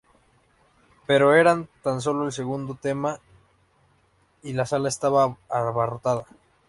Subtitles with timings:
[1.05, 3.19] Pero era tan sólo el segundo tema
[4.41, 6.25] y la sala estaba abarrotada.